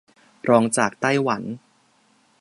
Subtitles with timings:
[0.49, 1.41] รองจากไต้หวัน